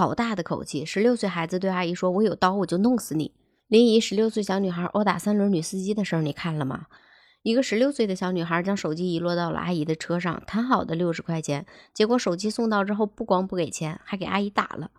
[0.00, 0.82] 好大的口气！
[0.86, 3.34] 十六岁孩子对阿姨说：“我有刀，我就弄死你。”
[3.68, 6.86] 临沂十六岁小女孩殴打三轮女司机的事儿，你看了吗？
[7.42, 14.90] 一个十六岁的小女孩将手机遗落到了阿姨的车上，谈好的六十块钱，结果手机送到之后，不光不给钱，还给阿姨打了。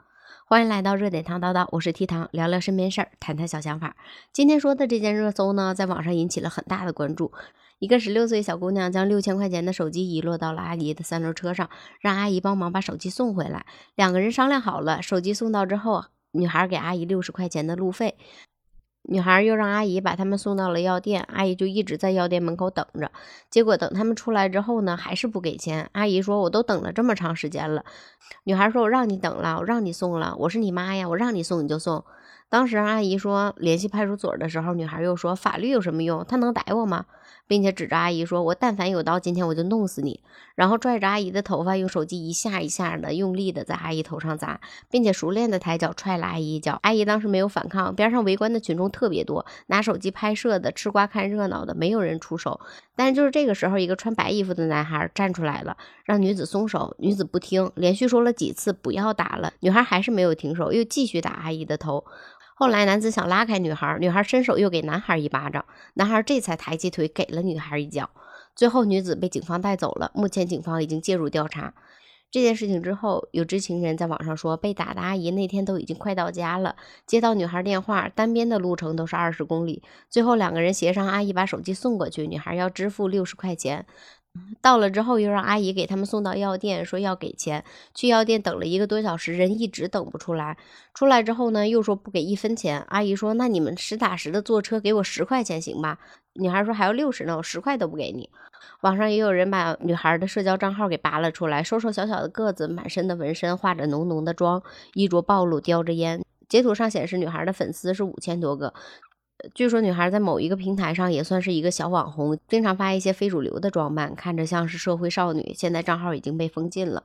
[0.46, 3.96] 欢迎来到热点糖叨叨，我是 T 糖，聊聊身边事儿，谈谈小想法。
[4.32, 7.32] 今天说的这件热搜呢，在网上引起了很大的关注。
[7.82, 11.68] 一个十六岁小姑娘将六千块钱的手机遗落到了阿姨的三轮车上，
[12.00, 13.66] 让阿姨帮忙把手机送回来。
[13.96, 18.16] 两个人商量好了，手机送到之后，女孩给阿姨六十块钱的路费。
[19.10, 23.12] 女孩又让阿姨把他们送到了药店，阿姨就一直在药店门口等着。
[23.50, 25.90] 结果等他们出来之后呢，还是不给钱。
[25.94, 27.84] 阿姨说：“我都等了这么长时间了。”
[28.46, 32.06] 女孩说：“我让你等了，我让你送了，我是你妈呀，我让你送你就送。”
[32.52, 36.26] 当时阿姨说联系派出所的时候，女孩又说法律有什么用？
[36.28, 37.06] 他能逮我吗？
[37.48, 40.20] 并且指着阿姨说：“我但凡有刀，今天我就弄死你。”
[40.56, 46.78] 然后拽着阿姨的头发，用手机一下一下的用力的在阿姨头上砸，并且熟练的抬脚踹了阿姨一脚。
[46.84, 52.60] 阿姨当时没有反抗，边上围观的群众特别多，拿手机拍摄的、吃瓜看热闹的，没有人出手。
[53.02, 56.96] 但是就是这个时候，一个穿白衣服的男孩站出来了，让女子松手。
[57.00, 62.06] 女子不听，连续说了几次不要打了，女孩还是没有停手，又继续打阿姨的头。
[62.54, 68.12] 后来，男子想拉开女孩，女孩伸手又给男孩一巴掌，男孩这才抬起腿给了女孩一脚。
[68.56, 70.12] 最后，女子被警方带走了。
[70.14, 71.74] 目前，警方已经介入调查
[72.32, 79.84] 这件事情之后，有知情人在网上说，被打的阿姨那天都已经快到家了，接到女孩电话，单边的路程都是二十公里。
[80.10, 83.86] 最后，两个人协商，阿姨把手机送过去，女孩要支付六十块钱。
[84.62, 87.64] 到了之后，又让阿姨给他们送到药店，说要给钱。
[87.94, 90.56] 去药店等了一个多小时，人一直等不出来。
[90.94, 92.80] 出来之后呢，又说不给一分钱。
[92.90, 95.98] 阿姨说：“那你们实打实的坐车，给我十块钱行吧？”
[96.34, 98.30] 女孩说：“还要六十呢，我十块都不给你。”
[98.82, 104.62] 网上也有人把女孩的社交账号给扒了出来，瘦瘦小小的个子，满身的纹身，化着浓浓的妆，
[104.94, 106.24] 衣着暴露，叼着烟。
[106.48, 108.74] 截图上显示，女孩的粉丝是五千多个。
[109.54, 115.54] 据说女孩在某一个平台上也算是一个小网红，经常发一些非主流的装扮，看着像是社会少女。
[115.56, 117.04] 现在账号已经被封禁了。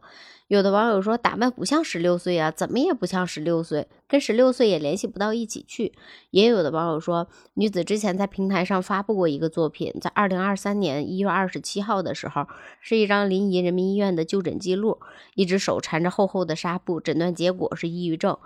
[0.48, 5.92] 有的网友说打扮不像十六岁啊，怎么也不像十六岁，跟十六岁也联系不到一起去。
[6.30, 12.46] 也有的网友说，女子之前在平台上发布过一个作品，在二零二三年一月二十七号的时候，
[12.80, 15.00] 是一张临沂人民医院的就诊记录，
[15.34, 18.38] 一只手缠着厚厚的纱布，诊断结果是抑郁症。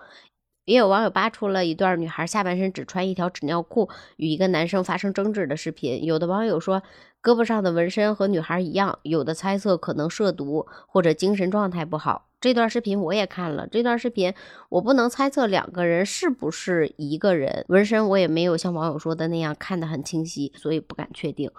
[0.71, 6.05] 也有网友扒出了一段女孩下半身只穿一条纸尿裤与一个男生发生争执的视频。
[6.05, 6.81] 有的网友说，
[7.21, 12.29] 胳膊上的纹身和女孩一样，有的猜测可能涉毒或者精神状态不好。
[12.41, 14.33] 这段视频我也看了，这段视频
[14.69, 21.51] 我不能猜测两个人是不是一个人，纹身我也没有像网友说的那样看得很清晰，所以不敢确定。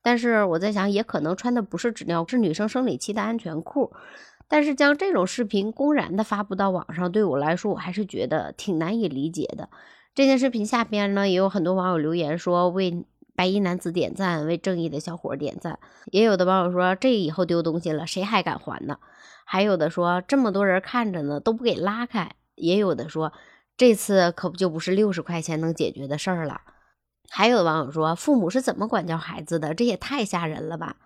[0.00, 3.92] 但是我在想，也可能穿的不是纸尿裤，是女生生理期的安全裤。
[4.50, 9.68] 但是将这种视频公然的发布到网上，对我来说，我还是觉得挺难以理解的。
[10.12, 13.06] 这件视频下边呢，也有很多网友留言说为
[13.36, 15.78] 白衣男子点赞，为正义的小伙点赞。
[16.06, 18.98] 也有的网友说这以后丢东西了，谁还敢还呢？
[19.44, 22.32] 还有的说这么多人看着呢，都不给拉开。
[22.56, 23.32] 也有的说
[23.76, 26.60] 这次可不就不是六十块钱能解决的事儿了。
[27.30, 29.74] 还有的网友说父母是怎么管教孩子的？
[29.74, 30.96] 这也太吓人了吧！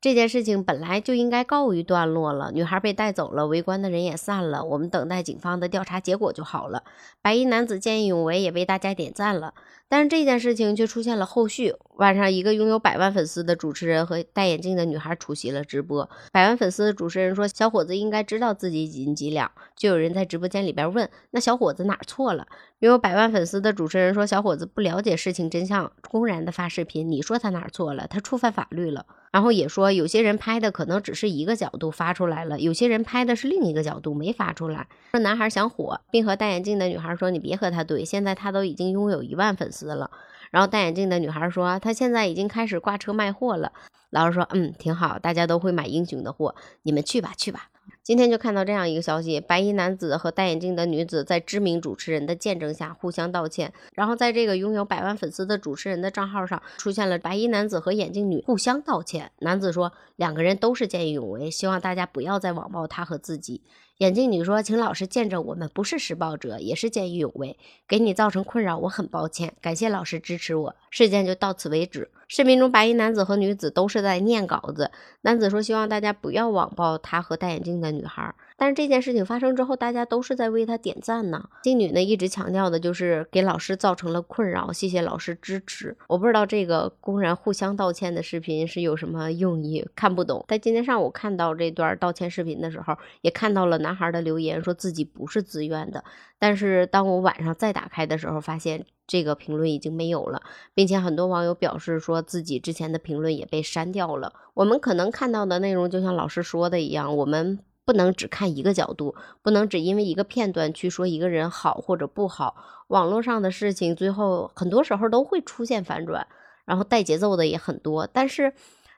[0.00, 6.84] 这件事情本来就应该告一段落了，女孩被带走了，围观的人也散了，我们等待警方的调查结果就好了。
[7.20, 9.52] 白衣男子见义勇为，也为大家点赞了。
[9.90, 11.74] 但是这件事情却出现了后续。
[11.96, 16.08] 晚上，一个拥有百万粉丝的主持人和戴眼镜的女孩出席了直播。
[16.32, 22.46] 百万粉丝的主持人说：“小伙子应该知道自己几斤几两。”就有人在直播间里边问：“那小伙子哪错了？”
[22.80, 28.06] 拥有百万粉丝的主持人说：“小伙子不了解事情真相，公然的发视频，你说他哪错了？
[28.06, 34.88] 他触犯法律了。”然后也说有些人拍的可能只是一个角度发出来了，有些人拍的是另一个角度没发出来。
[35.12, 40.10] 说男孩想火，并和戴眼镜的女孩说：“你别和他对，现在他都已经拥有一万粉丝了。”
[40.50, 43.72] 然后戴眼镜的女孩说：“她现在已经开始挂车卖货了。”
[44.10, 47.68] 老师说：“嗯，挺好，大家都会买英雄的货，你们去吧，去吧。”
[48.10, 53.72] 今天就看到这样一个消息：白衣男子和戴眼镜的女子在知名主持人的见证下互相道歉。
[53.94, 59.30] 然后在这个拥有百万粉丝的主持人的账号上出现了白衣男子和眼镜女互相道歉。
[59.38, 63.62] 男子说两个人都是见义勇为，希望大家不要再网暴他和自己。
[64.00, 72.10] 眼镜女说：“请老师见证，我们不是施暴者，也是见义勇为，给你造成困扰，我很抱歉，感谢老师支持我。”事件就到此为止。
[72.26, 74.90] 视频中，白衣男子和女子都是在念稿子。
[75.20, 81.48] 男子说：“希望大家不要网暴他和戴眼镜的女孩。”但是这件事情发生之后，大家都是在为他点赞呢。
[81.62, 85.96] 静女呢一直强调的就是给老师造成了困扰，谢谢老师支持。
[86.08, 90.44] 我不知道这个公然互相道歉的视频是有什么用意，看不懂。
[90.46, 96.04] 在今天上午看到这段道歉视频的时候，也看到了男男孩的留言，说自己不是自愿的。
[96.38, 100.40] 但是当我晚上再打开的时候，发现这个评论已经没有了，
[100.74, 104.32] 并且很多网友表示说自己之前的评论也被删掉了。
[104.54, 107.58] 我们可能看到的内容就像老师说的一样，我们。
[107.82, 112.54] 不能只看一个角度，不能只因为一个片段去说一个人好或者不好。
[112.86, 116.24] 网络上的事情最后很多时候都会出现反转，
[116.64, 118.06] 然后带节奏的也很多。
[118.06, 118.52] 但是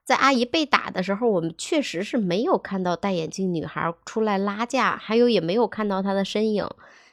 [0.04, 6.68] 在阿姨被打的时候，我们确实是没有看到戴眼镜女孩出来拉架，还有也没有看到她的身影。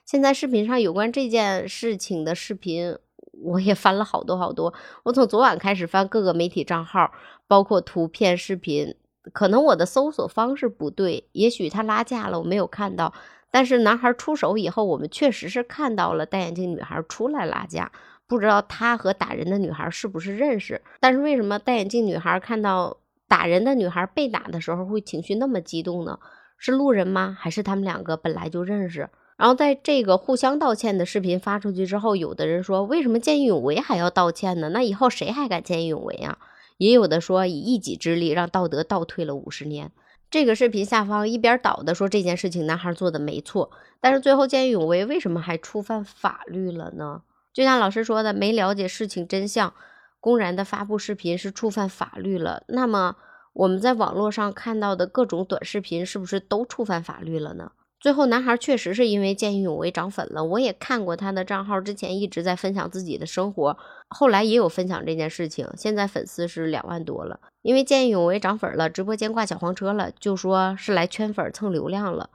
[0.06, 2.98] 现在视频上有关这件事情的视频，
[3.44, 4.74] 我也翻了好多好多。
[5.04, 7.12] 我从昨晚开始翻各个媒体账号，
[7.48, 8.96] 包括图片、视频。
[9.32, 13.14] 可能我的搜索方式不对，也许他拉架了，我没有看到。
[13.52, 17.92] 但是男孩出手以后，我们确实是看到了戴眼镜女孩出来拉架，
[18.30, 20.82] 不知道他和打人的女孩是不是认识。
[21.02, 22.96] 但是为什么戴眼镜女孩看到
[23.28, 26.18] 打人的女孩被打的时候会情绪那么激动呢？
[26.58, 27.36] 是路人吗？
[27.38, 29.10] 还是他们两个本来就认识？
[29.36, 34.70] 然后在这个互相道歉的视频发出去之后，有的人说，为什么见义勇为还要道歉呢？
[34.70, 36.38] 那以后谁还敢见义勇为啊？
[36.78, 39.92] 也有的说以一己之力让道德倒退了五十年。
[40.30, 47.22] 这个视频下方一边倒的说这件事情男孩做的没错，但是最后见义勇为为什么还触犯法律了呢？
[47.60, 49.74] 就像老师说的，没了解事情真相，
[50.22, 52.64] 公然的发布视频是触犯法律了。
[52.70, 53.18] 那么
[53.52, 57.74] 我们在网络上看到的各种短视频是不是都触犯法律了呢？
[58.00, 60.42] 最后，男孩确实是因为见义勇为涨粉了。
[60.42, 63.78] 我也看过他的账号，之前一直在分享自己的生活，
[64.08, 67.42] 后来也有分享这件事情，现在粉丝是两万多了。
[67.62, 72.30] 因为见义勇为涨粉了，直播间挂小黄车了，就说是来圈粉蹭流量了。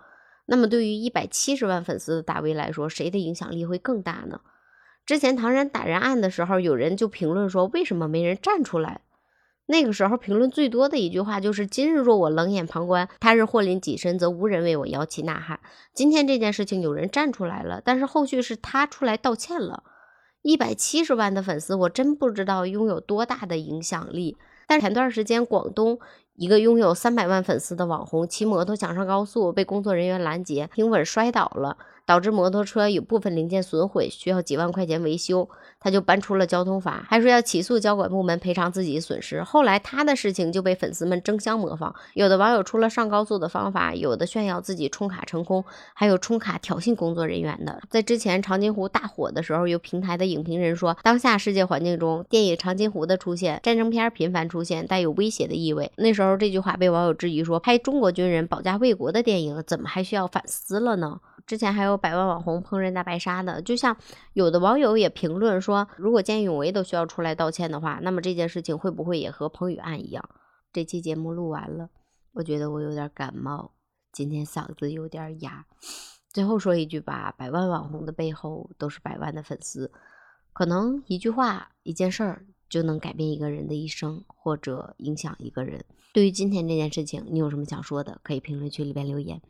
[0.44, 4.38] 那么对于一百七十万粉丝的大 V 来说，谁的影响力会更大呢？
[5.06, 9.03] 之前唐山打人案的时候，有人就评论说，为什么没人站出来？
[9.67, 15.61] 那个时候评论最多的一句话就是“今日若我冷眼旁观，他日祸临己身，则无人为我摇旗呐喊”。
[15.95, 19.83] 今天这件事情有人站出来了，但是后续是他出来道歉了。
[20.43, 24.37] 一百七十万的粉丝，我真不知道拥有多大的影响力。
[24.67, 25.99] 但前段时间，广东
[26.35, 31.79] 一个拥有三百万粉丝的网红骑摩托想上高速，被工作人员拦截，平稳摔倒了。
[32.06, 35.49] 导致摩托车有部分零件损毁，需要几万块钱维修，
[35.81, 39.43] 他就搬出了交通法，还说要起诉交管部门赔偿自己损失。
[39.43, 45.65] 后来他的事情就被粉丝们争相模仿，有的网友出了上高速的方法，有的炫耀自己充卡成功，
[45.95, 47.81] 还有充卡挑衅工作人员的。
[47.89, 55.91] 在之前长津湖大火的时候，有平台的影评人说，当下世界环境中，电影长津湖的出现，战争片频繁出现，带有威胁的意味。
[55.97, 61.21] 那时候这句话被网友质疑说，拍中国军人保家卫国的电影，怎么还需要反思了呢？
[61.46, 63.96] 之前还有百万网红烹饪大白鲨的，就像
[64.32, 70.29] 有的网友也评论说，如果见义勇为都需要出来道歉的话，那么这件事情会不会也和彭宇案一样？
[70.73, 71.91] 这期节目录完了，
[72.32, 73.73] 我觉得我有点感冒，
[74.11, 75.67] 今天嗓子有点哑。
[76.32, 79.93] 最后说一句吧，百万网红的背后都是百万的粉丝，
[80.52, 85.85] 可能一句话、一件事儿就能改变一个人的一生，或者影响一个人。
[86.12, 88.19] 对于今天这件事情，你有什么想说的？
[88.25, 89.40] 可以评论区里边留言。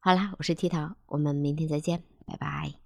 [0.00, 2.78] 好啦，我是 T 桃，我们明天再见，拜拜。